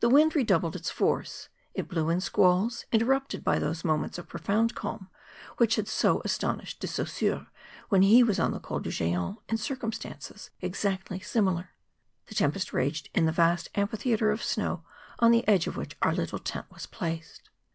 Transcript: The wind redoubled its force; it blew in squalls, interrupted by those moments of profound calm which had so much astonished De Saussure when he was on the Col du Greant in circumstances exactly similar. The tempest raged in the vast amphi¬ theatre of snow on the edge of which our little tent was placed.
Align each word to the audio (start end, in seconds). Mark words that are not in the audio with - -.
The 0.00 0.08
wind 0.08 0.34
redoubled 0.34 0.74
its 0.74 0.88
force; 0.88 1.50
it 1.74 1.86
blew 1.86 2.08
in 2.08 2.22
squalls, 2.22 2.86
interrupted 2.92 3.44
by 3.44 3.58
those 3.58 3.84
moments 3.84 4.16
of 4.16 4.26
profound 4.26 4.74
calm 4.74 5.10
which 5.58 5.76
had 5.76 5.86
so 5.86 6.14
much 6.14 6.22
astonished 6.24 6.80
De 6.80 6.86
Saussure 6.86 7.46
when 7.90 8.00
he 8.00 8.22
was 8.22 8.40
on 8.40 8.52
the 8.52 8.58
Col 8.58 8.80
du 8.80 8.88
Greant 8.90 9.36
in 9.50 9.58
circumstances 9.58 10.48
exactly 10.62 11.20
similar. 11.20 11.72
The 12.28 12.34
tempest 12.34 12.72
raged 12.72 13.10
in 13.12 13.26
the 13.26 13.32
vast 13.32 13.70
amphi¬ 13.74 13.98
theatre 13.98 14.30
of 14.30 14.42
snow 14.42 14.82
on 15.18 15.30
the 15.30 15.46
edge 15.46 15.66
of 15.66 15.76
which 15.76 15.94
our 16.00 16.14
little 16.14 16.38
tent 16.38 16.64
was 16.70 16.86
placed. 16.86 17.50